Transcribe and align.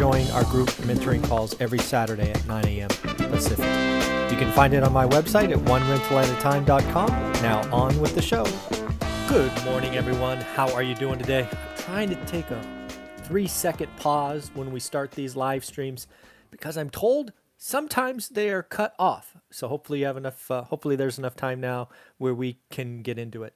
join 0.00 0.26
our 0.28 0.44
group 0.44 0.70
mentoring 0.88 1.22
calls 1.22 1.54
every 1.60 1.78
Saturday 1.78 2.30
at 2.30 2.46
9 2.46 2.64
a.m. 2.64 2.88
Pacific. 2.88 3.66
You 4.32 4.38
can 4.38 4.50
find 4.52 4.72
it 4.72 4.82
on 4.82 4.94
my 4.94 5.06
website 5.06 5.52
at 5.52 5.58
onerentalatatime.com. 5.58 7.08
Now, 7.42 7.70
on 7.70 8.00
with 8.00 8.14
the 8.14 8.22
show. 8.22 8.46
Good 9.28 9.52
morning, 9.66 9.96
everyone. 9.96 10.38
How 10.38 10.72
are 10.72 10.82
you 10.82 10.94
doing 10.94 11.18
today? 11.18 11.46
I'm 11.52 11.76
trying 11.76 12.08
to 12.08 12.14
take 12.24 12.50
a 12.50 12.88
three 13.24 13.46
second 13.46 13.94
pause 13.98 14.50
when 14.54 14.72
we 14.72 14.80
start 14.80 15.10
these 15.10 15.36
live 15.36 15.66
streams 15.66 16.06
because 16.50 16.78
I'm 16.78 16.88
told 16.88 17.34
sometimes 17.58 18.30
they 18.30 18.48
are 18.48 18.62
cut 18.62 18.94
off. 18.98 19.36
So 19.50 19.68
hopefully 19.68 19.98
you 19.98 20.06
have 20.06 20.16
enough. 20.16 20.50
Uh, 20.50 20.62
hopefully 20.62 20.96
there's 20.96 21.18
enough 21.18 21.36
time 21.36 21.60
now 21.60 21.90
where 22.16 22.34
we 22.34 22.58
can 22.70 23.02
get 23.02 23.18
into 23.18 23.42
it. 23.42 23.52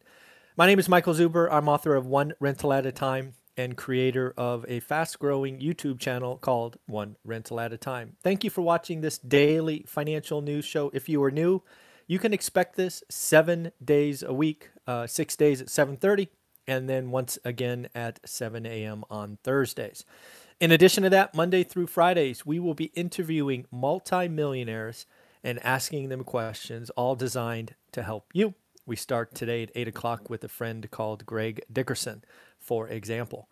My 0.58 0.66
name 0.66 0.78
is 0.78 0.90
Michael 0.90 1.14
Zuber. 1.14 1.48
I'm 1.50 1.70
author 1.70 1.94
of 1.94 2.04
One 2.04 2.34
Rental 2.38 2.74
at 2.74 2.84
a 2.84 2.92
Time 2.92 3.32
and 3.56 3.76
creator 3.76 4.34
of 4.36 4.64
a 4.68 4.80
fast 4.80 5.18
growing 5.18 5.60
YouTube 5.60 5.98
channel 5.98 6.36
called 6.36 6.78
One 6.86 7.16
Rental 7.24 7.60
at 7.60 7.72
a 7.72 7.76
Time. 7.76 8.16
Thank 8.22 8.44
you 8.44 8.50
for 8.50 8.62
watching 8.62 9.00
this 9.00 9.18
daily 9.18 9.84
financial 9.86 10.40
news 10.40 10.64
show. 10.64 10.90
If 10.92 11.08
you 11.08 11.22
are 11.22 11.30
new, 11.30 11.62
you 12.06 12.18
can 12.18 12.32
expect 12.32 12.76
this 12.76 13.02
seven 13.08 13.72
days 13.82 14.22
a 14.22 14.32
week, 14.32 14.70
uh, 14.86 15.06
six 15.06 15.36
days 15.36 15.60
at 15.60 15.68
7.30, 15.68 16.28
and 16.66 16.88
then 16.88 17.10
once 17.10 17.38
again 17.44 17.88
at 17.94 18.20
7 18.28 18.66
a.m. 18.66 19.04
on 19.10 19.38
Thursdays. 19.42 20.04
In 20.60 20.70
addition 20.70 21.02
to 21.02 21.10
that, 21.10 21.34
Monday 21.34 21.62
through 21.62 21.88
Fridays, 21.88 22.46
we 22.46 22.58
will 22.58 22.74
be 22.74 22.92
interviewing 22.94 23.66
multimillionaires 23.70 25.06
and 25.42 25.64
asking 25.64 26.08
them 26.08 26.24
questions, 26.24 26.90
all 26.90 27.14
designed 27.14 27.74
to 27.92 28.02
help 28.02 28.30
you. 28.32 28.54
We 28.86 28.96
start 28.96 29.34
today 29.34 29.62
at 29.62 29.70
8 29.74 29.88
o'clock 29.88 30.30
with 30.30 30.44
a 30.44 30.48
friend 30.48 30.90
called 30.90 31.24
Greg 31.26 31.62
Dickerson 31.72 32.22
for 32.64 32.88
example. 32.88 33.48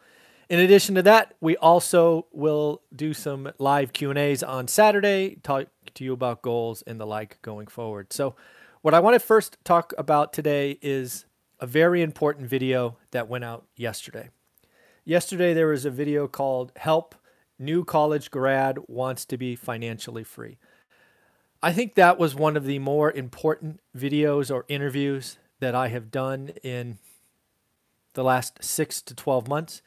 In 0.48 0.58
addition 0.58 0.96
to 0.96 1.02
that, 1.02 1.34
we 1.40 1.56
also 1.56 2.26
will 2.32 2.82
do 2.94 3.14
some 3.14 3.52
live 3.58 3.92
Q&As 3.92 4.42
on 4.42 4.68
Saturday, 4.68 5.36
talk 5.42 5.68
to 5.94 6.04
you 6.04 6.12
about 6.12 6.42
goals 6.42 6.82
and 6.82 7.00
the 7.00 7.06
like 7.06 7.40
going 7.42 7.68
forward. 7.68 8.12
So, 8.12 8.34
what 8.82 8.94
I 8.94 9.00
want 9.00 9.14
to 9.14 9.20
first 9.20 9.56
talk 9.64 9.94
about 9.96 10.32
today 10.32 10.78
is 10.82 11.24
a 11.60 11.66
very 11.66 12.02
important 12.02 12.48
video 12.48 12.96
that 13.12 13.28
went 13.28 13.44
out 13.44 13.64
yesterday. 13.76 14.30
Yesterday 15.04 15.54
there 15.54 15.68
was 15.68 15.84
a 15.84 15.90
video 15.90 16.26
called 16.26 16.72
Help 16.76 17.14
New 17.58 17.84
College 17.84 18.30
Grad 18.30 18.78
Wants 18.88 19.24
to 19.26 19.36
Be 19.36 19.54
Financially 19.54 20.24
Free. 20.24 20.58
I 21.62 21.72
think 21.72 21.94
that 21.94 22.18
was 22.18 22.34
one 22.34 22.56
of 22.56 22.64
the 22.64 22.80
more 22.80 23.12
important 23.12 23.78
videos 23.96 24.52
or 24.52 24.64
interviews 24.68 25.38
that 25.60 25.76
I 25.76 25.88
have 25.88 26.10
done 26.10 26.50
in 26.64 26.98
the 28.14 28.24
last 28.24 28.62
six 28.62 29.00
to 29.02 29.14
12 29.14 29.48
months, 29.48 29.82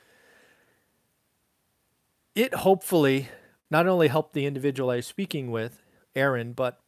it 2.34 2.54
hopefully 2.54 3.30
not 3.72 3.88
only 3.88 4.08
helped 4.08 4.34
the 4.34 4.46
individual 4.46 4.90
I 4.90 4.98
was 4.98 5.08
speaking 5.08 5.52
with, 5.52 5.82
Aaron, 6.16 6.54
but 6.54 6.80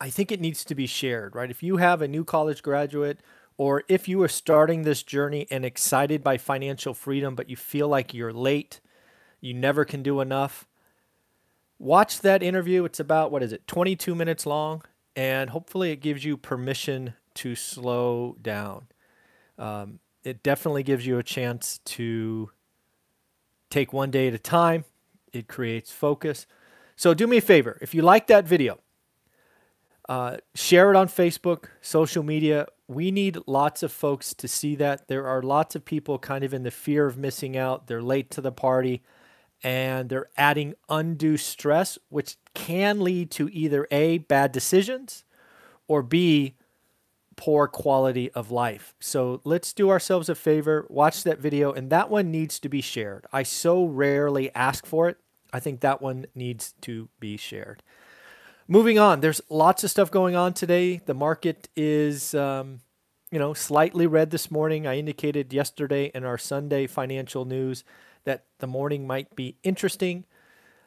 I 0.00 0.10
think 0.10 0.32
it 0.32 0.40
needs 0.40 0.64
to 0.64 0.74
be 0.74 0.86
shared, 0.86 1.34
right? 1.34 1.50
If 1.50 1.62
you 1.62 1.76
have 1.76 2.00
a 2.00 2.08
new 2.08 2.24
college 2.24 2.62
graduate 2.62 3.20
or 3.58 3.84
if 3.88 4.08
you 4.08 4.22
are 4.22 4.28
starting 4.28 4.82
this 4.82 5.02
journey 5.02 5.46
and 5.50 5.64
excited 5.64 6.24
by 6.24 6.38
financial 6.38 6.94
freedom, 6.94 7.34
but 7.34 7.50
you 7.50 7.56
feel 7.56 7.88
like 7.88 8.14
you're 8.14 8.32
late, 8.32 8.80
you 9.40 9.52
never 9.52 9.84
can 9.84 10.02
do 10.02 10.20
enough, 10.20 10.66
watch 11.78 12.20
that 12.20 12.42
interview. 12.42 12.84
It's 12.84 13.00
about, 13.00 13.30
what 13.30 13.42
is 13.42 13.52
it, 13.52 13.66
22 13.66 14.14
minutes 14.14 14.46
long, 14.46 14.82
and 15.14 15.50
hopefully 15.50 15.90
it 15.90 15.96
gives 15.96 16.24
you 16.24 16.36
permission 16.36 17.14
to 17.34 17.54
slow 17.54 18.36
down. 18.40 18.86
Um, 19.60 20.00
it 20.24 20.42
definitely 20.42 20.82
gives 20.82 21.06
you 21.06 21.18
a 21.18 21.22
chance 21.22 21.78
to 21.84 22.50
take 23.68 23.92
one 23.92 24.10
day 24.10 24.26
at 24.26 24.34
a 24.34 24.38
time. 24.38 24.84
It 25.32 25.46
creates 25.46 25.92
focus. 25.92 26.46
So 26.96 27.14
do 27.14 27.26
me 27.26 27.36
a 27.36 27.42
favor. 27.42 27.78
If 27.80 27.94
you 27.94 28.02
like 28.02 28.26
that 28.26 28.46
video, 28.46 28.80
uh, 30.08 30.38
share 30.54 30.90
it 30.90 30.96
on 30.96 31.08
Facebook, 31.08 31.66
social 31.80 32.22
media. 32.22 32.66
We 32.88 33.10
need 33.10 33.38
lots 33.46 33.82
of 33.82 33.92
folks 33.92 34.34
to 34.34 34.48
see 34.48 34.74
that. 34.76 35.06
There 35.06 35.26
are 35.26 35.42
lots 35.42 35.76
of 35.76 35.84
people 35.84 36.18
kind 36.18 36.42
of 36.42 36.52
in 36.52 36.64
the 36.64 36.70
fear 36.70 37.06
of 37.06 37.16
missing 37.16 37.56
out. 37.56 37.86
They're 37.86 38.02
late 38.02 38.30
to 38.32 38.40
the 38.40 38.50
party 38.50 39.02
and 39.62 40.08
they're 40.08 40.30
adding 40.36 40.74
undue 40.88 41.36
stress, 41.36 41.98
which 42.08 42.36
can 42.54 43.00
lead 43.00 43.30
to 43.32 43.48
either 43.52 43.86
A, 43.90 44.18
bad 44.18 44.52
decisions, 44.52 45.24
or 45.86 46.02
B, 46.02 46.54
poor 47.40 47.66
quality 47.66 48.30
of 48.32 48.50
life. 48.50 48.94
So 49.00 49.40
let's 49.44 49.72
do 49.72 49.88
ourselves 49.88 50.28
a 50.28 50.34
favor, 50.34 50.84
watch 50.90 51.24
that 51.24 51.38
video, 51.38 51.72
and 51.72 51.88
that 51.88 52.10
one 52.10 52.30
needs 52.30 52.58
to 52.58 52.68
be 52.68 52.82
shared. 52.82 53.26
I 53.32 53.44
so 53.44 53.86
rarely 53.86 54.54
ask 54.54 54.84
for 54.84 55.08
it. 55.08 55.16
I 55.50 55.58
think 55.58 55.80
that 55.80 56.02
one 56.02 56.26
needs 56.34 56.74
to 56.82 57.08
be 57.18 57.38
shared. 57.38 57.82
Moving 58.68 58.98
on, 58.98 59.20
there's 59.20 59.40
lots 59.48 59.82
of 59.82 59.90
stuff 59.90 60.10
going 60.10 60.36
on 60.36 60.52
today. 60.52 61.00
The 61.06 61.14
market 61.14 61.70
is, 61.74 62.34
um, 62.34 62.80
you 63.32 63.38
know, 63.38 63.54
slightly 63.54 64.06
red 64.06 64.30
this 64.30 64.50
morning. 64.50 64.86
I 64.86 64.98
indicated 64.98 65.50
yesterday 65.50 66.10
in 66.14 66.24
our 66.24 66.36
Sunday 66.36 66.86
financial 66.86 67.46
news 67.46 67.84
that 68.24 68.44
the 68.58 68.66
morning 68.66 69.06
might 69.06 69.34
be 69.34 69.56
interesting. 69.62 70.26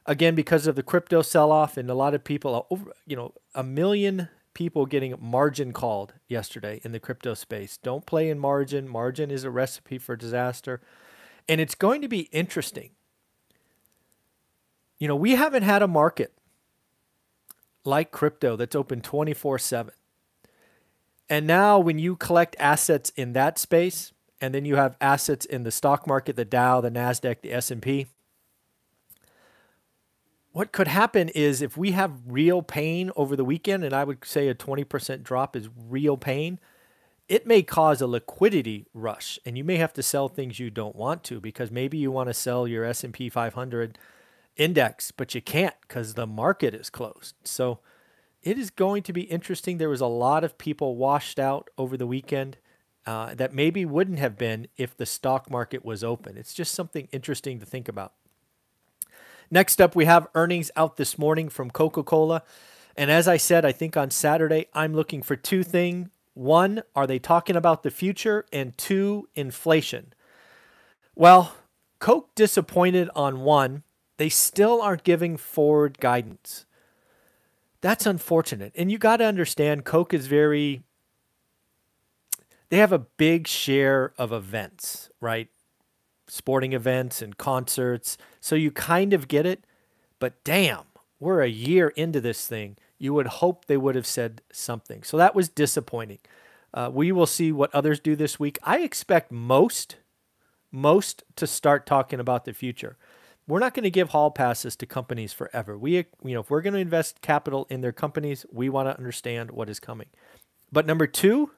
Again, 0.05 0.35
because 0.35 0.67
of 0.67 0.75
the 0.75 0.83
crypto 0.83 1.23
sell 1.23 1.51
off, 1.51 1.77
and 1.77 1.89
a 1.89 1.95
lot 1.95 2.13
of 2.13 2.23
people, 2.23 2.67
you 3.07 3.15
know, 3.15 3.33
a 3.55 3.63
million 3.63 4.29
people 4.53 4.85
getting 4.85 5.15
margin 5.19 5.73
called 5.73 6.13
yesterday 6.27 6.79
in 6.83 6.91
the 6.91 6.99
crypto 6.99 7.33
space. 7.33 7.77
Don't 7.77 8.05
play 8.05 8.29
in 8.29 8.39
margin. 8.39 8.87
Margin 8.87 9.31
is 9.31 9.43
a 9.43 9.49
recipe 9.49 9.97
for 9.97 10.15
disaster. 10.15 10.81
And 11.49 11.59
it's 11.59 11.75
going 11.75 12.01
to 12.01 12.07
be 12.07 12.21
interesting. 12.31 12.91
You 14.99 15.07
know, 15.07 15.15
we 15.15 15.31
haven't 15.31 15.63
had 15.63 15.81
a 15.81 15.87
market 15.87 16.33
like 17.83 18.11
crypto 18.11 18.55
that's 18.55 18.75
open 18.75 19.01
24 19.01 19.59
7. 19.59 19.93
And 21.29 21.47
now, 21.47 21.79
when 21.79 21.99
you 21.99 22.15
collect 22.15 22.55
assets 22.59 23.11
in 23.15 23.33
that 23.33 23.57
space, 23.57 24.13
and 24.43 24.53
then 24.53 24.65
you 24.65 24.75
have 24.75 24.97
assets 24.99 25.45
in 25.45 25.63
the 25.63 25.71
stock 25.71 26.05
market, 26.05 26.35
the 26.35 26.43
Dow, 26.43 26.81
the 26.81 26.91
Nasdaq, 26.91 27.41
the 27.41 27.53
S&P, 27.53 28.07
what 30.53 30.71
could 30.71 30.87
happen 30.87 31.29
is 31.29 31.61
if 31.61 31.75
we 31.75 31.91
have 31.91 32.21
real 32.27 32.61
pain 32.61 33.11
over 33.15 33.35
the 33.35 33.43
weekend, 33.43 33.83
and 33.83 33.93
I 33.93 34.03
would 34.03 34.23
say 34.23 34.47
a 34.47 34.55
20% 34.55 35.23
drop 35.23 35.55
is 35.55 35.67
real 35.75 36.15
pain, 36.15 36.59
it 37.27 37.47
may 37.47 37.63
cause 37.63 38.01
a 38.01 38.07
liquidity 38.07 38.85
rush 38.93 39.39
and 39.45 39.57
you 39.57 39.63
may 39.63 39.77
have 39.77 39.93
to 39.93 40.03
sell 40.03 40.29
things 40.29 40.59
you 40.59 40.69
don't 40.69 40.95
want 40.95 41.23
to 41.23 41.39
because 41.41 41.71
maybe 41.71 41.97
you 41.97 42.11
want 42.11 42.29
to 42.29 42.33
sell 42.33 42.67
your 42.67 42.85
S&P 42.85 43.29
500 43.29 43.97
index 44.55 45.09
but 45.09 45.33
you 45.33 45.41
can't 45.41 45.75
cuz 45.87 46.13
the 46.13 46.27
market 46.27 46.75
is 46.75 46.91
closed. 46.91 47.35
So 47.43 47.79
it 48.43 48.59
is 48.59 48.69
going 48.69 49.01
to 49.03 49.13
be 49.13 49.21
interesting. 49.21 49.77
There 49.77 49.89
was 49.89 50.01
a 50.01 50.05
lot 50.05 50.43
of 50.43 50.59
people 50.59 50.97
washed 50.97 51.39
out 51.39 51.69
over 51.77 51.97
the 51.97 52.05
weekend 52.05 52.57
uh, 53.07 53.33
that 53.33 53.53
maybe 53.53 53.85
wouldn't 53.85 54.19
have 54.19 54.37
been 54.37 54.67
if 54.77 54.95
the 54.95 55.05
stock 55.05 55.49
market 55.49 55.83
was 55.83 56.03
open. 56.03 56.37
It's 56.37 56.53
just 56.53 56.75
something 56.75 57.07
interesting 57.11 57.59
to 57.59 57.65
think 57.65 57.87
about. 57.87 58.13
Next 59.53 59.79
up, 59.79 59.95
we 59.95 60.05
have 60.05 60.29
earnings 60.33 60.71
out 60.75 60.97
this 60.97 61.19
morning 61.19 61.47
from 61.47 61.69
Coca 61.69 62.01
Cola. 62.01 62.41
And 62.97 63.11
as 63.11 63.27
I 63.27 63.37
said, 63.37 63.65
I 63.65 63.71
think 63.71 63.95
on 63.95 64.09
Saturday, 64.09 64.65
I'm 64.73 64.95
looking 64.95 65.21
for 65.21 65.35
two 65.35 65.61
things. 65.61 66.09
One, 66.33 66.81
are 66.95 67.05
they 67.05 67.19
talking 67.19 67.55
about 67.55 67.83
the 67.83 67.91
future? 67.91 68.47
And 68.51 68.75
two, 68.79 69.29
inflation. 69.35 70.13
Well, 71.13 71.53
Coke 71.99 72.33
disappointed 72.33 73.11
on 73.15 73.41
one. 73.41 73.83
They 74.17 74.27
still 74.27 74.81
aren't 74.81 75.03
giving 75.03 75.37
forward 75.37 75.99
guidance. 75.99 76.65
That's 77.79 78.07
unfortunate. 78.07 78.73
And 78.75 78.91
you 78.91 78.97
got 78.97 79.17
to 79.17 79.25
understand, 79.25 79.85
Coke 79.85 80.15
is 80.15 80.25
very, 80.25 80.81
they 82.69 82.77
have 82.77 82.91
a 82.91 82.97
big 82.97 83.47
share 83.47 84.13
of 84.17 84.31
events, 84.31 85.11
right? 85.21 85.49
Sporting 86.33 86.73
events 86.73 87.21
and 87.21 87.37
concerts. 87.37 88.17
So 88.41 88.55
you 88.55 88.71
kind 88.71 89.13
of 89.13 89.27
get 89.27 89.45
it. 89.45 89.65
But 90.17 90.43
damn, 90.43 90.85
we're 91.19 91.41
a 91.41 91.47
year 91.47 91.89
into 91.89 92.19
this 92.19 92.47
thing. 92.47 92.75
You 92.97 93.13
would 93.13 93.27
hope 93.27 93.65
they 93.65 93.77
would 93.77 93.93
have 93.93 94.07
said 94.07 94.41
something. 94.51 95.03
So 95.03 95.15
that 95.17 95.35
was 95.35 95.47
disappointing. 95.47 96.17
Uh, 96.73 96.89
we 96.91 97.11
will 97.11 97.27
see 97.27 97.51
what 97.51 97.73
others 97.75 97.99
do 97.99 98.15
this 98.15 98.39
week. 98.39 98.57
I 98.63 98.79
expect 98.79 99.31
most, 99.31 99.97
most 100.71 101.23
to 101.35 101.45
start 101.45 101.85
talking 101.85 102.19
about 102.19 102.45
the 102.45 102.53
future. 102.53 102.97
We're 103.47 103.59
not 103.59 103.75
going 103.75 103.83
to 103.83 103.91
give 103.91 104.09
hall 104.09 104.31
passes 104.31 104.75
to 104.77 104.87
companies 104.87 105.33
forever. 105.33 105.77
We, 105.77 105.97
you 105.97 106.33
know, 106.33 106.39
if 106.39 106.49
we're 106.49 106.61
going 106.61 106.73
to 106.73 106.79
invest 106.79 107.21
capital 107.21 107.67
in 107.69 107.81
their 107.81 107.91
companies, 107.91 108.43
we 108.51 108.69
want 108.69 108.87
to 108.87 108.97
understand 108.97 109.51
what 109.51 109.69
is 109.69 109.79
coming. 109.79 110.07
But 110.71 110.87
number 110.87 111.05
two, 111.05 111.51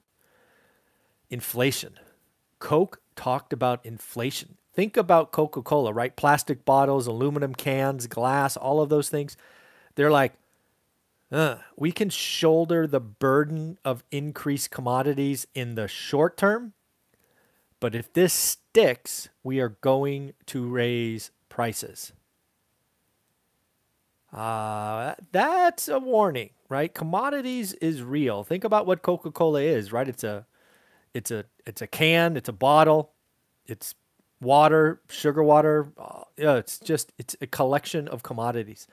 inflation. 1.30 1.94
Coke 2.60 3.00
talked 3.16 3.54
about 3.54 3.86
inflation. 3.86 4.57
Think 4.75 4.98
about 4.98 5.31
Coca 5.31 5.62
Cola, 5.62 5.94
right? 5.94 6.16
Plastic 6.16 6.66
bottles, 6.66 7.07
aluminum 7.07 7.56
cans, 7.56 8.07
glass, 8.07 8.57
all 8.57 8.81
of 8.81 8.89
those 8.89 9.07
things. 9.07 9.38
They're 9.95 10.12
like, 10.12 10.33
uh, 11.31 11.57
we 11.77 11.92
can 11.92 12.10
shoulder 12.10 12.86
the 12.86 13.00
burden 13.00 13.77
of 13.86 14.04
increased 14.12 14.72
commodities 14.72 15.48
in 15.56 15.75
the 15.75 15.88
short 15.88 16.38
term. 16.38 16.74
But 17.80 17.95
if 17.95 18.12
this 18.12 18.33
sticks, 18.33 19.30
we 19.44 19.60
are 19.60 19.69
going 19.69 20.33
to 20.48 20.68
raise 20.68 21.31
prices. 21.50 22.12
Uh, 24.33 25.16
that's 25.31 25.88
a 25.88 26.00
warning, 26.00 26.50
right? 26.68 26.94
Commodities 26.94 27.74
is 27.74 28.04
real. 28.04 28.44
Think 28.44 28.66
about 28.66 28.86
what 28.86 29.01
Coca-Cola 29.01 29.62
is, 29.62 29.94
right? 29.94 30.07
It's 30.07 30.24
a 30.25 30.45
it's 31.13 31.31
a 31.31 31.45
it's 31.66 31.81
a 31.81 31.88
can, 31.88 32.36
it's 32.36 32.50
a 32.50 32.54
bottle, 32.54 33.13
it's 33.66 33.95
water, 34.42 35.02
sugar 35.10 35.44
water. 35.44 35.92
Uh, 35.98 36.22
yeah, 36.38 36.56
it's 36.56 36.80
just 36.80 37.12
it's 37.18 37.36
a 37.42 37.48
collection 37.48 38.08
of 38.08 38.24
commodities. 38.24 38.88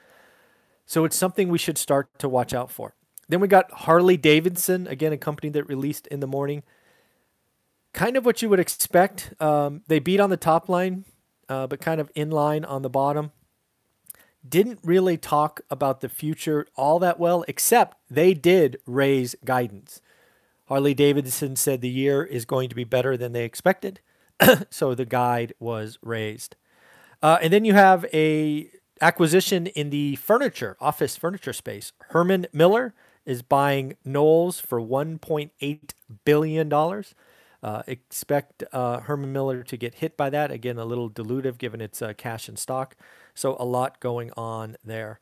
So 0.87 1.05
it's 1.05 1.17
something 1.17 1.49
we 1.49 1.59
should 1.59 1.79
start 1.79 2.19
to 2.19 2.29
watch 2.29 2.53
out 2.53 2.71
for. 2.71 2.95
Then 3.29 3.41
we 3.41 3.49
got 3.49 3.71
Harley 3.71 4.17
Davidson, 4.17 4.87
again 4.87 5.13
a 5.13 5.17
company 5.17 5.49
that 5.51 5.65
released 5.65 6.07
in 6.09 6.21
the 6.21 6.27
morning. 6.27 6.63
Kind 7.93 8.17
of 8.17 8.25
what 8.25 8.43
you 8.43 8.49
would 8.49 8.61
expect. 8.61 9.35
Um, 9.41 9.83
they 9.87 9.99
beat 9.99 10.21
on 10.21 10.31
the 10.31 10.37
top 10.37 10.69
line, 10.69 11.05
uh, 11.49 11.67
but 11.67 11.81
kind 11.81 12.01
of 12.01 12.11
in 12.15 12.31
line 12.31 12.65
on 12.65 12.83
the 12.83 12.91
bottom. 12.91 13.33
Didn't 14.47 14.81
really 14.83 15.17
talk 15.17 15.61
about 15.71 16.01
the 16.01 16.09
future 16.09 16.67
all 16.75 16.99
that 16.99 17.21
well, 17.21 17.45
except 17.47 17.97
they 18.11 18.35
did 18.35 18.79
raise 18.87 19.37
guidance. 19.45 20.01
Harley 20.67 20.95
Davidson 20.95 21.55
said 21.55 21.81
the 21.81 21.89
year 21.89 22.25
is 22.25 22.45
going 22.45 22.69
to 22.69 22.75
be 22.75 22.85
better 22.85 23.17
than 23.17 23.33
they 23.33 23.45
expected. 23.45 24.01
so 24.71 24.95
the 24.95 25.07
guide 25.07 25.55
was 25.61 25.99
raised. 26.03 26.57
Uh, 27.23 27.39
and 27.43 27.53
then 27.53 27.65
you 27.65 27.75
have 27.75 28.07
a 28.15 28.71
acquisition 29.01 29.67
in 29.69 29.91
the 29.91 30.17
furniture, 30.17 30.77
office 30.81 31.17
furniture 31.17 31.53
space. 31.53 31.93
Herman 32.11 32.47
Miller 32.53 32.95
is 33.27 33.43
buying 33.43 33.97
Knowles 34.05 34.61
for 34.61 34.81
$1.8 34.81 35.81
billion. 36.25 36.73
Uh, 37.63 37.83
expect 37.87 38.65
uh, 38.73 39.01
Herman 39.01 39.33
Miller 39.33 39.63
to 39.65 39.77
get 39.77 39.97
hit 39.97 40.17
by 40.17 40.31
that. 40.31 40.51
Again, 40.51 40.79
a 40.79 40.85
little 40.85 41.11
dilutive 41.11 41.59
given 41.59 41.81
its 41.81 42.03
uh, 42.03 42.15
cash 42.17 42.49
and 42.49 42.59
stock. 42.59 42.97
So 43.35 43.57
a 43.61 43.65
lot 43.67 44.01
going 44.01 44.33
on 44.37 44.77
there. 44.85 45.21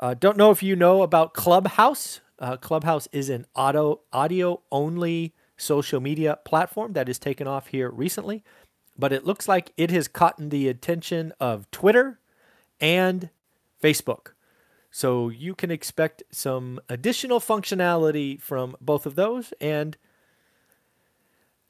Uh, 0.00 0.14
don't 0.14 0.36
know 0.38 0.50
if 0.50 0.62
you 0.62 0.76
know 0.76 1.02
about 1.02 1.34
Clubhouse. 1.34 2.20
Uh, 2.38 2.56
Clubhouse 2.56 3.08
is 3.12 3.30
an 3.30 3.46
auto 3.54 4.00
audio 4.12 4.62
only 4.72 5.34
social 5.62 6.00
media 6.00 6.38
platform 6.44 6.92
that 6.92 7.06
has 7.06 7.18
taken 7.18 7.46
off 7.46 7.68
here 7.68 7.90
recently 7.90 8.42
but 8.96 9.12
it 9.12 9.24
looks 9.24 9.48
like 9.48 9.72
it 9.76 9.90
has 9.90 10.08
caught 10.08 10.36
the 10.38 10.68
attention 10.68 11.32
of 11.40 11.70
Twitter 11.70 12.20
and 12.80 13.30
Facebook. 13.82 14.32
So 14.90 15.30
you 15.30 15.54
can 15.54 15.70
expect 15.70 16.22
some 16.30 16.78
additional 16.88 17.40
functionality 17.40 18.40
from 18.40 18.76
both 18.80 19.06
of 19.06 19.14
those. 19.14 19.54
And 19.60 19.96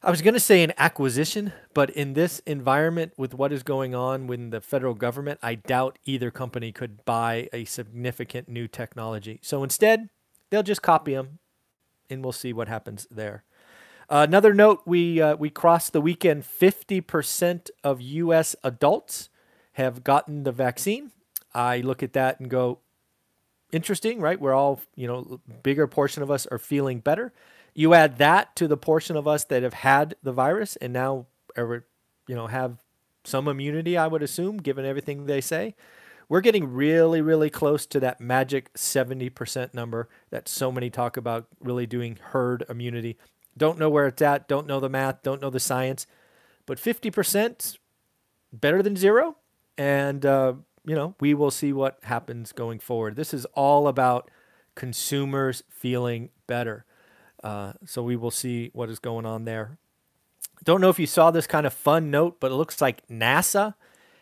I 0.03 0.11
was 0.11 0.21
going 0.21 0.35
to 0.35 0.41
say 0.41 0.65
an 0.65 0.73
acquisition, 0.77 1.53
but 1.73 1.91
in 1.91 2.15
this 2.15 2.41
environment 2.41 3.13
with 3.17 3.35
what 3.35 3.53
is 3.53 3.63
going 3.63 3.95
on 3.95 4.27
with 4.27 4.51
the 4.51 4.61
federal 4.61 4.95
government, 4.95 5.39
I 5.43 5.55
doubt 5.55 6.01
either 6.05 6.33
company 6.33 6.73
could 6.73 7.05
buy 7.05 7.49
a 7.53 7.65
significant 7.65 8.49
new 8.49 8.67
technology. 8.67 9.39
So 9.43 9.63
instead, 9.63 10.09
they'll 10.51 10.65
just 10.65 10.83
copy 10.83 11.15
them 11.15 11.39
and 12.11 12.25
we'll 12.25 12.33
see 12.33 12.53
what 12.53 12.67
happens 12.67 13.07
there. 13.13 13.45
Uh, 14.09 14.27
another 14.29 14.53
note: 14.55 14.83
we 14.85 15.21
uh, 15.21 15.37
we 15.37 15.51
crossed 15.51 15.93
the 15.93 16.01
weekend. 16.01 16.45
Fifty 16.45 17.01
percent 17.01 17.71
of 17.83 18.01
U.S. 18.01 18.57
adults 18.63 19.29
have 19.73 20.05
gotten 20.05 20.45
the 20.45 20.53
vaccine. 20.53 21.13
I 21.55 21.79
look 21.79 22.03
at 22.03 22.13
that 22.15 22.41
and 22.41 22.49
go, 22.49 22.79
interesting, 23.73 24.21
right? 24.21 24.41
We're 24.41 24.55
all, 24.55 24.81
you 24.95 25.07
know, 25.07 25.41
bigger 25.63 25.87
portion 25.87 26.23
of 26.23 26.31
us 26.31 26.47
are 26.47 26.59
feeling 26.59 27.01
better. 27.01 27.33
You 27.75 27.95
add 27.95 28.19
that 28.19 28.55
to 28.57 28.69
the 28.69 28.77
portion 28.77 29.17
of 29.17 29.27
us 29.27 29.45
that 29.45 29.63
have 29.63 29.75
had 29.75 30.15
the 30.23 30.33
virus 30.33 30.77
and 30.77 30.93
now, 30.93 31.27
ever, 31.57 31.87
you 32.29 32.35
know, 32.35 32.47
have 32.47 32.77
some 33.25 33.49
immunity. 33.49 33.97
I 33.97 34.07
would 34.07 34.23
assume, 34.23 34.59
given 34.59 34.85
everything 34.85 35.27
they 35.27 35.41
say. 35.41 35.75
We're 36.29 36.41
getting 36.41 36.73
really, 36.73 37.21
really 37.21 37.51
close 37.51 37.85
to 37.87 38.01
that 38.01 38.21
magic 38.21 38.73
70% 38.75 39.75
number 39.75 40.09
that 40.31 40.49
so 40.49 40.73
many 40.73 40.89
talk 40.89 41.17
about 41.17 41.47
really 41.61 41.87
doing 41.87 42.19
herd 42.21 42.65
immunity. 42.71 43.19
Don't 43.57 43.79
know 43.79 43.91
where 43.91 44.07
it's 44.07 44.23
at, 44.23 44.49
don't 44.49 44.67
know 44.67 44.81
the 44.81 44.89
math, 44.89 45.23
don't 45.23 45.41
know 45.41 45.51
the 45.51 45.61
science, 45.61 46.07
but 46.67 46.79
50% 46.79 47.79
better 48.53 48.83
than 48.83 48.97
zero. 48.97 49.37
And, 49.77 50.25
uh, 50.25 50.55
you 50.85 50.95
know, 50.95 51.15
we 51.21 51.35
will 51.35 51.51
see 51.51 51.73
what 51.73 51.99
happens 52.05 52.53
going 52.53 52.79
forward. 52.79 53.17
This 53.17 53.35
is 53.35 53.45
all 53.55 53.89
about 53.89 54.31
consumers 54.75 55.63
feeling 55.69 56.31
better. 56.47 56.85
Uh, 57.43 57.73
so 57.85 58.03
we 58.03 58.17
will 58.17 58.31
see 58.31 58.71
what 58.73 58.89
is 58.89 58.99
going 58.99 59.27
on 59.27 59.45
there. 59.45 59.79
Don't 60.65 60.81
know 60.81 60.91
if 60.91 60.99
you 60.99 61.07
saw 61.07 61.31
this 61.31 61.47
kind 61.47 61.67
of 61.67 61.73
fun 61.73 62.11
note, 62.11 62.39
but 62.39 62.53
it 62.53 62.55
looks 62.55 62.81
like 62.81 63.07
NASA 63.09 63.75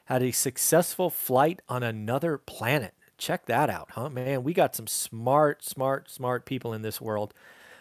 had 0.06 0.23
a 0.23 0.31
successful 0.31 1.11
flight 1.11 1.61
on 1.69 1.82
another 1.82 2.38
planet. 2.38 2.94
Check 3.19 3.47
that 3.47 3.69
out, 3.69 3.91
huh? 3.93 4.09
Man, 4.09 4.43
we 4.43 4.55
got 4.55 4.75
some 4.75 4.87
smart, 4.87 5.62
smart, 5.62 6.11
smart 6.11 6.47
people 6.47 6.73
in 6.73 6.81
this 6.81 7.00
world. 7.00 7.35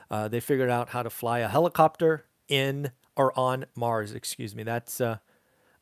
Uh, 0.10 0.28
they 0.28 0.40
figured 0.40 0.70
out 0.70 0.90
how 0.90 1.04
to 1.04 1.10
fly 1.10 1.40
a 1.40 1.48
helicopter 1.48 2.26
in 2.48 2.92
or 3.16 3.38
on 3.38 3.66
Mars. 3.76 4.14
Excuse 4.14 4.56
me. 4.56 4.64
That's 4.64 5.00
uh, 5.00 5.18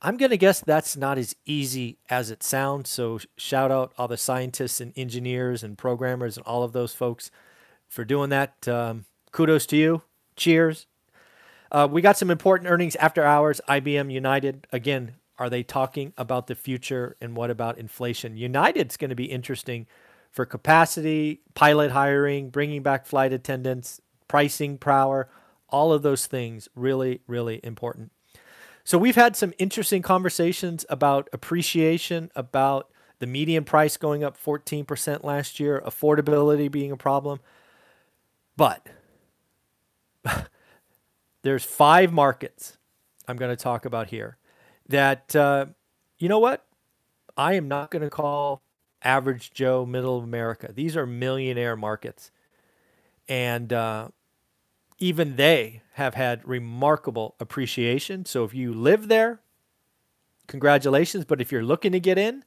I'm 0.02 0.18
gonna 0.18 0.38
guess 0.38 0.60
that's 0.60 0.98
not 0.98 1.18
as 1.18 1.36
easy 1.46 1.98
as 2.10 2.30
it 2.30 2.44
sounds. 2.44 2.90
So 2.90 3.20
shout 3.38 3.72
out 3.72 3.94
all 3.98 4.08
the 4.08 4.18
scientists 4.18 4.82
and 4.82 4.94
engineers 4.96 5.64
and 5.64 5.78
programmers 5.78 6.38
and 6.38 6.46
all 6.46 6.64
of 6.64 6.74
those 6.74 6.94
folks 6.94 7.32
for 7.88 8.04
doing 8.04 8.30
that. 8.30 8.68
Um, 8.68 9.06
kudos 9.32 9.66
to 9.68 9.78
you. 9.78 10.02
Cheers. 10.36 10.88
Uh, 11.72 11.88
we 11.90 12.02
got 12.02 12.18
some 12.18 12.32
important 12.32 12.70
earnings 12.70 12.96
after 12.98 13.24
hours. 13.24 13.62
IBM 13.68 14.12
United 14.12 14.68
again. 14.72 15.16
Are 15.40 15.52
they 15.52 15.62
talking 15.62 16.14
about 16.18 16.48
the 16.48 16.56
future 16.56 17.16
and 17.22 17.38
what 17.38 17.52
about 17.52 17.78
inflation? 17.78 18.38
United's 18.38 18.98
going 18.98 19.12
to 19.12 19.16
be 19.16 19.26
interesting 19.26 19.86
for 20.32 20.46
capacity, 20.46 21.42
pilot 21.54 21.92
hiring, 21.92 22.50
bringing 22.50 22.82
back 22.82 23.06
flight 23.06 23.32
attendants, 23.32 24.02
pricing 24.28 24.78
power, 24.78 25.30
all 25.70 25.92
of 25.92 26.02
those 26.02 26.26
things 26.26 26.68
really, 26.76 27.22
really 27.28 27.60
important. 27.64 28.12
So 28.84 28.98
we've 28.98 29.16
had 29.16 29.36
some 29.36 29.54
interesting 29.58 30.02
conversations 30.02 30.86
about 30.88 31.28
appreciation, 31.34 32.32
about 32.36 32.90
the 33.20 33.28
median 33.28 33.66
price 33.66 33.98
going 33.98 34.24
up 34.24 34.42
14% 34.42 35.24
last 35.24 35.60
year, 35.60 35.82
affordability 35.86 36.72
being 36.72 36.92
a 36.92 36.98
problem. 36.98 37.40
But 38.56 38.88
there's 41.42 41.66
five 41.66 42.14
markets 42.14 42.78
I'm 43.28 43.36
going 43.36 43.56
to 43.56 43.62
talk 43.62 43.86
about 43.86 44.08
here 44.08 44.38
that, 44.88 45.36
uh, 45.36 45.66
you 46.18 46.30
know 46.30 46.40
what? 46.40 46.66
I 47.36 47.54
am 47.54 47.68
not 47.68 47.92
going 47.92 48.04
to 48.04 48.10
call 48.10 48.62
average 49.04 49.52
Joe 49.52 49.86
middle 49.86 50.18
of 50.18 50.24
America. 50.24 50.72
These 50.74 50.96
are 50.96 51.06
millionaire 51.06 51.76
markets. 51.76 52.32
And 53.28 53.72
uh, 53.74 54.10
even 55.00 55.36
they 55.36 55.82
have 55.94 56.16
had 56.16 56.48
remarkable 56.48 57.36
appreciation. 57.40 58.26
So 58.26 58.44
if 58.44 58.54
you 58.54 58.74
live 58.74 59.08
there, 59.08 59.40
congratulations. 60.48 61.26
But 61.26 61.42
if 61.42 61.52
you're 61.52 61.64
looking 61.64 61.92
to 61.92 62.00
get 62.00 62.18
in, 62.18 62.44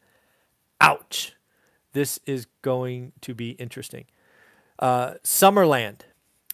ouch. 0.80 1.34
This 1.92 2.18
is 2.26 2.46
going 2.62 3.12
to 3.22 3.34
be 3.34 3.50
interesting. 3.52 4.04
Uh, 4.78 5.14
Summerland 5.24 6.02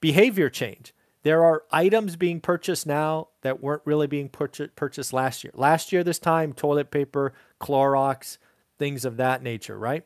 behavior 0.00 0.48
change. 0.48 0.92
There 1.22 1.44
are 1.44 1.64
items 1.72 2.14
being 2.14 2.40
purchased 2.40 2.86
now 2.86 3.28
that 3.42 3.60
weren't 3.60 3.82
really 3.84 4.06
being 4.06 4.28
purchased 4.28 5.12
last 5.12 5.42
year. 5.42 5.52
Last 5.56 5.92
year, 5.92 6.04
this 6.04 6.20
time, 6.20 6.52
toilet 6.52 6.92
paper, 6.92 7.32
Clorox, 7.60 8.38
things 8.78 9.04
of 9.04 9.16
that 9.16 9.42
nature, 9.42 9.76
right? 9.76 10.04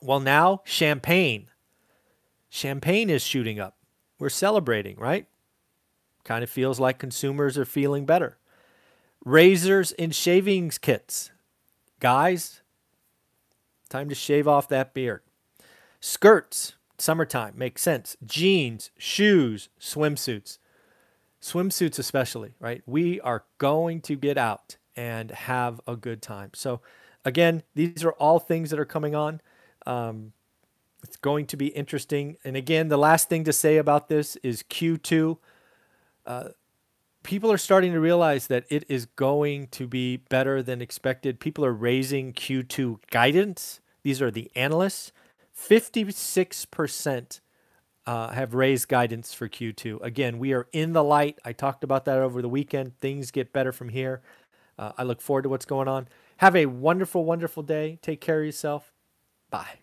Well, 0.00 0.18
now, 0.18 0.62
champagne. 0.64 1.48
Champagne 2.48 3.08
is 3.08 3.22
shooting 3.22 3.60
up. 3.60 3.76
We're 4.18 4.30
celebrating, 4.30 4.96
right? 4.96 5.26
Kind 6.24 6.42
of 6.42 6.50
feels 6.50 6.80
like 6.80 6.98
consumers 6.98 7.56
are 7.56 7.64
feeling 7.64 8.04
better. 8.04 8.38
Razors 9.24 9.92
and 9.92 10.12
shavings 10.12 10.76
kits. 10.76 11.30
Guys, 12.02 12.62
Time 13.92 14.08
to 14.08 14.14
shave 14.14 14.48
off 14.48 14.68
that 14.68 14.94
beard. 14.94 15.20
Skirts, 16.00 16.76
summertime, 16.96 17.52
makes 17.58 17.82
sense. 17.82 18.16
Jeans, 18.24 18.90
shoes, 18.96 19.68
swimsuits. 19.78 20.56
Swimsuits, 21.42 21.98
especially, 21.98 22.54
right? 22.58 22.82
We 22.86 23.20
are 23.20 23.44
going 23.58 24.00
to 24.00 24.16
get 24.16 24.38
out 24.38 24.78
and 24.96 25.30
have 25.30 25.78
a 25.86 25.94
good 25.94 26.22
time. 26.22 26.52
So, 26.54 26.80
again, 27.22 27.64
these 27.74 28.02
are 28.02 28.12
all 28.12 28.38
things 28.38 28.70
that 28.70 28.80
are 28.80 28.86
coming 28.86 29.14
on. 29.14 29.42
Um, 29.84 30.32
it's 31.04 31.18
going 31.18 31.44
to 31.48 31.58
be 31.58 31.66
interesting. 31.66 32.38
And 32.44 32.56
again, 32.56 32.88
the 32.88 32.96
last 32.96 33.28
thing 33.28 33.44
to 33.44 33.52
say 33.52 33.76
about 33.76 34.08
this 34.08 34.36
is 34.36 34.62
Q2. 34.62 35.36
Uh, 36.24 36.48
people 37.22 37.50
are 37.52 37.58
starting 37.58 37.92
to 37.92 38.00
realize 38.00 38.46
that 38.48 38.64
it 38.68 38.84
is 38.88 39.06
going 39.06 39.68
to 39.68 39.86
be 39.86 40.16
better 40.16 40.62
than 40.62 40.82
expected. 40.82 41.40
People 41.40 41.64
are 41.64 41.72
raising 41.72 42.32
Q2 42.32 42.98
guidance. 43.10 43.80
These 44.02 44.20
are 44.20 44.30
the 44.30 44.50
analysts. 44.54 45.12
56% 45.56 47.40
uh, 48.06 48.28
have 48.28 48.54
raised 48.54 48.88
guidance 48.88 49.32
for 49.34 49.48
Q2. 49.48 50.02
Again, 50.02 50.38
we 50.38 50.52
are 50.52 50.66
in 50.72 50.92
the 50.92 51.04
light. 51.04 51.38
I 51.44 51.52
talked 51.52 51.84
about 51.84 52.04
that 52.06 52.18
over 52.18 52.42
the 52.42 52.48
weekend. 52.48 52.98
Things 52.98 53.30
get 53.30 53.52
better 53.52 53.72
from 53.72 53.90
here. 53.90 54.22
Uh, 54.78 54.92
I 54.98 55.04
look 55.04 55.20
forward 55.20 55.42
to 55.42 55.48
what's 55.48 55.66
going 55.66 55.88
on. 55.88 56.08
Have 56.38 56.56
a 56.56 56.66
wonderful, 56.66 57.24
wonderful 57.24 57.62
day. 57.62 57.98
Take 58.02 58.20
care 58.20 58.40
of 58.40 58.46
yourself. 58.46 58.92
Bye. 59.50 59.81